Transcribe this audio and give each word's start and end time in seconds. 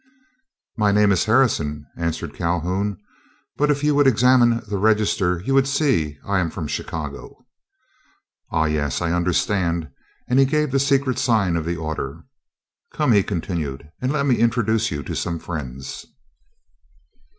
"My 0.77 0.91
name 0.91 1.11
is 1.11 1.25
Harrison," 1.25 1.85
answered 1.95 2.33
Calhoun, 2.33 2.97
"but 3.55 3.69
if 3.69 3.83
you 3.83 3.93
would 3.93 4.07
examine 4.07 4.59
the 4.67 4.79
register 4.79 5.43
you 5.45 5.53
would 5.53 5.67
see 5.67 6.17
I 6.25 6.39
am 6.39 6.49
from 6.49 6.67
Chicago." 6.67 7.45
"Ah, 8.51 8.65
yes, 8.65 8.99
I 8.99 9.11
understand," 9.11 9.91
and 10.27 10.39
he 10.39 10.45
gave 10.45 10.71
the 10.71 10.79
secret 10.79 11.19
sign 11.19 11.55
of 11.55 11.65
the 11.65 11.77
order. 11.77 12.23
"Come," 12.91 13.11
he 13.11 13.21
continued, 13.21 13.91
"and 14.01 14.11
let 14.11 14.25
me 14.25 14.37
introduce 14.37 14.89
you 14.89 15.03
to 15.03 15.15
some 15.15 15.37
friends." 15.37 16.07